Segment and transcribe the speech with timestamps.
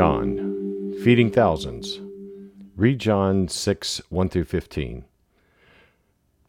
[0.00, 2.00] John, feeding thousands.
[2.74, 5.04] Read John 6 1 through 15.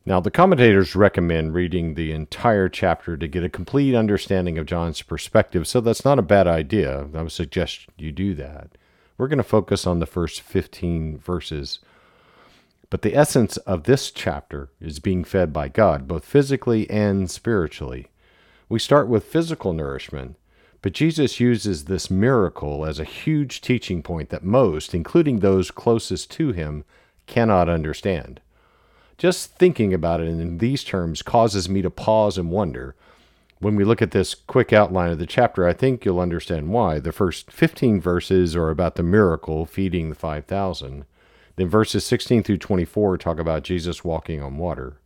[0.05, 5.01] Now, the commentators recommend reading the entire chapter to get a complete understanding of John's
[5.01, 7.09] perspective, so that's not a bad idea.
[7.13, 8.69] I would suggest you do that.
[9.17, 11.79] We're going to focus on the first 15 verses.
[12.89, 18.07] But the essence of this chapter is being fed by God, both physically and spiritually.
[18.69, 20.37] We start with physical nourishment,
[20.81, 26.31] but Jesus uses this miracle as a huge teaching point that most, including those closest
[26.31, 26.83] to him,
[27.27, 28.41] cannot understand.
[29.17, 32.95] Just thinking about it in these terms causes me to pause and wonder.
[33.59, 36.97] When we look at this quick outline of the chapter, I think you'll understand why.
[36.97, 41.05] The first 15 verses are about the miracle feeding the 5,000.
[41.57, 44.97] Then verses 16 through 24 talk about Jesus walking on water.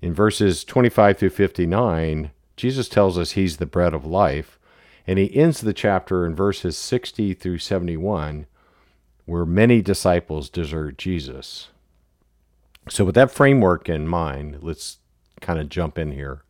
[0.00, 4.57] In verses 25 through 59, Jesus tells us he's the bread of life,
[5.08, 8.46] and he ends the chapter in verses 60 through 71,
[9.24, 11.68] where many disciples desert Jesus.
[12.90, 14.98] So, with that framework in mind, let's
[15.40, 16.42] kind of jump in here.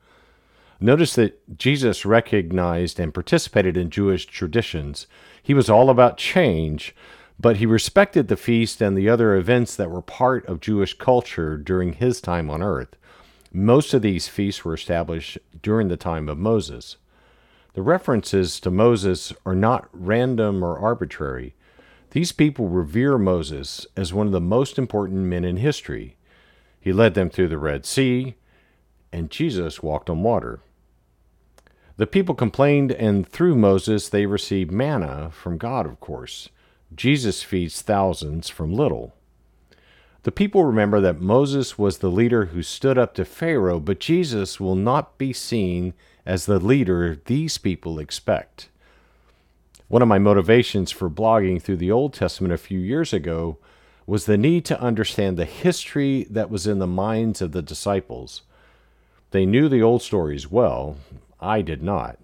[0.80, 5.06] Notice that Jesus recognized and participated in Jewish traditions.
[5.40, 6.96] He was all about change,
[7.38, 11.56] but he respected the feast and the other events that were part of Jewish culture
[11.56, 12.96] during his time on earth.
[13.52, 16.96] Most of these feasts were established during the time of Moses.
[17.78, 21.54] The references to Moses are not random or arbitrary.
[22.10, 26.16] These people revere Moses as one of the most important men in history.
[26.80, 28.34] He led them through the Red Sea,
[29.12, 30.58] and Jesus walked on water.
[31.98, 36.48] The people complained, and through Moses they received manna from God, of course.
[36.96, 39.14] Jesus feeds thousands from little.
[40.24, 44.58] The people remember that Moses was the leader who stood up to Pharaoh, but Jesus
[44.58, 45.94] will not be seen
[46.28, 48.68] as the leader these people expect.
[49.88, 53.56] One of my motivations for blogging through the Old Testament a few years ago
[54.06, 58.42] was the need to understand the history that was in the minds of the disciples.
[59.30, 60.98] They knew the old stories well,
[61.40, 62.18] I did not.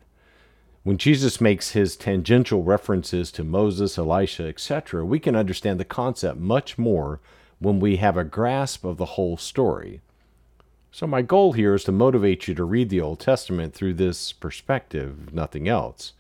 [0.83, 6.39] When Jesus makes his tangential references to Moses, Elisha, etc., we can understand the concept
[6.39, 7.21] much more
[7.59, 10.03] when we have a grasp of the whole story.
[10.95, 14.31] So, my goal here is to motivate you to read the Old Testament through this
[14.31, 16.13] perspective, nothing else.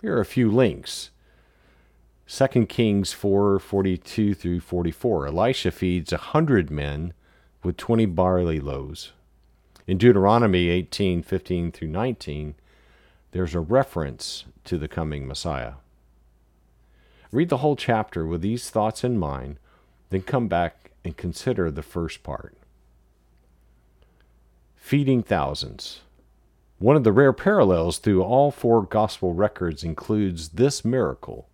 [0.00, 1.10] Here are a few links.
[2.26, 5.26] 2 Kings 4 42 through 44.
[5.26, 7.12] Elisha feeds a hundred men
[7.62, 9.12] with 20 barley loaves.
[9.86, 12.54] In Deuteronomy 18 15 through 19,
[13.32, 15.74] there's a reference to the coming Messiah.
[17.30, 19.58] Read the whole chapter with these thoughts in mind,
[20.08, 22.56] then come back and consider the first part.
[24.86, 26.02] Feeding thousands.
[26.78, 31.48] One of the rare parallels through all four gospel records includes this miracle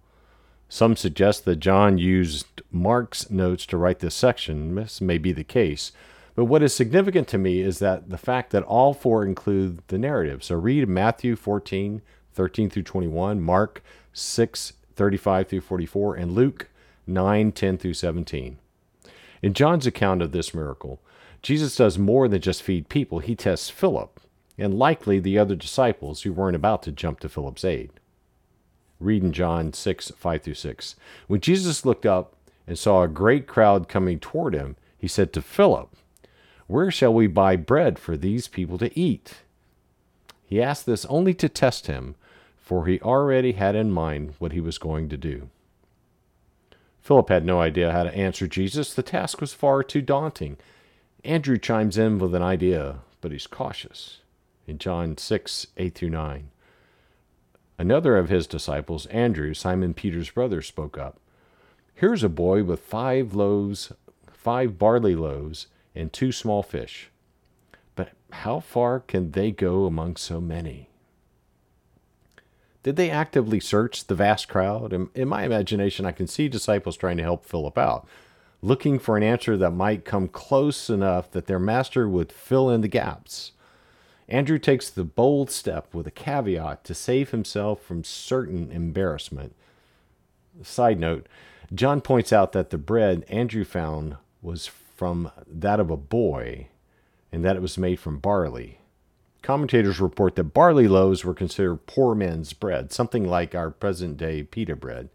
[0.69, 4.75] some suggest that John used Mark's notes to write this section.
[4.75, 5.93] This may be the case.
[6.35, 9.97] But what is significant to me is that the fact that all four include the
[9.97, 10.45] narrative.
[10.45, 12.03] So read Matthew 14,
[12.35, 13.83] 13 through 21, Mark
[14.13, 16.69] 6, 35 through 44, and Luke
[17.07, 18.59] 9, 10 through 17.
[19.41, 21.01] In John's account of this miracle,
[21.43, 23.19] Jesus does more than just feed people.
[23.19, 24.21] He tests Philip,
[24.57, 27.91] and likely the other disciples who weren't about to jump to Philip's aid.
[29.01, 30.97] Read in John 6, 5 through 6.
[31.27, 32.37] When Jesus looked up
[32.67, 35.91] and saw a great crowd coming toward him, he said to Philip,
[36.69, 39.39] Where shall we buy bread for these people to eat?
[40.47, 42.15] He asked this only to test him,
[42.57, 45.49] for he already had in mind what he was going to do.
[47.01, 48.95] Philip had no idea how to answer Jesus.
[48.95, 50.57] The task was far too daunting.
[51.25, 54.19] Andrew chimes in with an idea, but he's cautious.
[54.67, 56.51] In John 6, 8 through 9.
[57.79, 61.19] Another of his disciples, Andrew, Simon Peter's brother, spoke up.
[61.95, 63.93] Here's a boy with five loaves,
[64.33, 67.11] five barley loaves, and two small fish.
[67.95, 70.89] But how far can they go among so many?
[72.83, 74.93] Did they actively search the vast crowd?
[74.93, 78.09] In, in, my imagination, I can see disciples trying to help Philip out,
[78.63, 82.81] looking for an answer that might come close enough that their master would fill in
[82.81, 83.53] the gaps.
[84.29, 89.55] Andrew takes the bold step with a caveat to save himself from certain embarrassment.
[90.63, 91.27] Side note
[91.75, 96.69] John points out that the bread Andrew found was from that of a boy
[97.33, 98.79] and that it was made from barley.
[99.43, 104.43] Commentators report that barley loaves were considered poor men's bread, something like our present day
[104.43, 105.09] pita bread.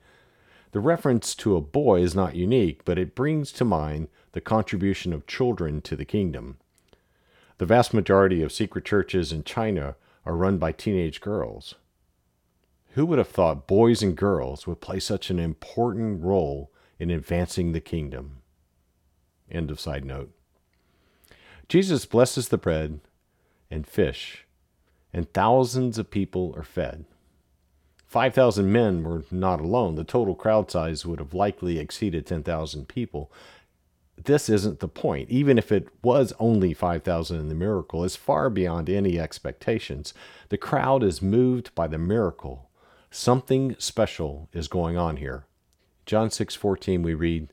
[0.72, 5.14] The reference to a boy is not unique, but it brings to mind the contribution
[5.14, 6.58] of children to the kingdom.
[7.58, 11.76] The vast majority of secret churches in China are run by teenage girls.
[12.92, 17.72] Who would have thought boys and girls would play such an important role in advancing
[17.72, 18.38] the kingdom?
[19.50, 20.32] End of side note.
[21.70, 23.00] Jesus blesses the bread
[23.72, 24.46] and fish,
[25.14, 27.06] and thousands of people are fed.
[28.08, 29.96] 5,000 men were not alone.
[29.96, 33.32] The total crowd size would have likely exceeded 10,000 people.
[34.16, 35.30] This isn't the point.
[35.30, 40.14] Even if it was only 5,000 in the miracle, it's far beyond any expectations.
[40.50, 42.70] The crowd is moved by the miracle.
[43.12, 45.46] Something special is going on here.
[46.06, 47.52] John 6:14 we read,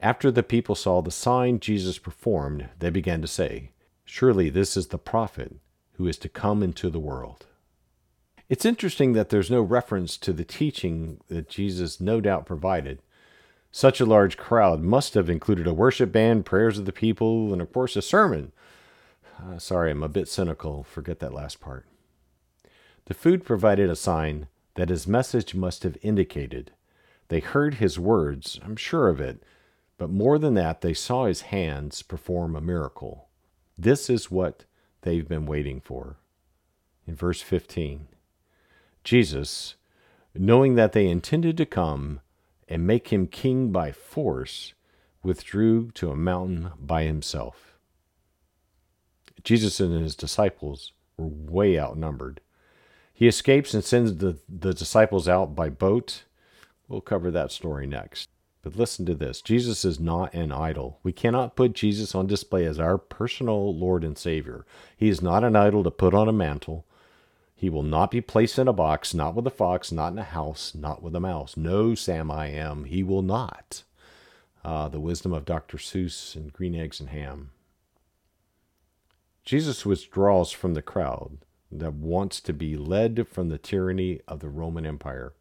[0.00, 3.72] "After the people saw the sign Jesus performed, they began to say,
[4.04, 5.56] surely this is the prophet
[5.94, 7.46] who is to come into the world."
[8.48, 13.00] It's interesting that there's no reference to the teaching that Jesus no doubt provided.
[13.72, 17.60] Such a large crowd must have included a worship band, prayers of the people, and
[17.60, 18.52] of course a sermon.
[19.38, 20.84] Uh, sorry, I'm a bit cynical.
[20.84, 21.86] Forget that last part.
[23.06, 26.72] The food provided a sign that his message must have indicated.
[27.28, 29.42] They heard his words, I'm sure of it,
[29.98, 33.28] but more than that, they saw his hands perform a miracle.
[33.76, 34.64] This is what
[35.02, 36.16] they've been waiting for.
[37.06, 38.08] In verse 15,
[39.06, 39.76] Jesus,
[40.34, 42.18] knowing that they intended to come
[42.68, 44.74] and make him king by force,
[45.22, 47.78] withdrew to a mountain by himself.
[49.44, 52.40] Jesus and his disciples were way outnumbered.
[53.14, 56.24] He escapes and sends the, the disciples out by boat.
[56.88, 58.28] We'll cover that story next.
[58.62, 60.98] But listen to this Jesus is not an idol.
[61.04, 64.66] We cannot put Jesus on display as our personal Lord and Savior.
[64.96, 66.85] He is not an idol to put on a mantle.
[67.58, 70.24] He will not be placed in a box, not with a fox, not in a
[70.24, 71.56] house, not with a mouse.
[71.56, 72.84] No, Sam, I am.
[72.84, 73.82] He will not.
[74.62, 75.78] Uh, the wisdom of Dr.
[75.78, 77.52] Seuss and Green Eggs and Ham.
[79.42, 81.38] Jesus withdraws from the crowd
[81.72, 85.32] that wants to be led from the tyranny of the Roman Empire.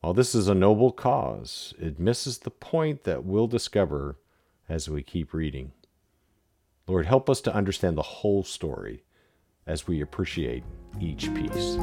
[0.00, 4.16] While this is a noble cause, it misses the point that we'll discover
[4.68, 5.72] as we keep reading.
[6.86, 9.03] Lord, help us to understand the whole story
[9.66, 10.62] as we appreciate
[11.00, 11.76] each piece.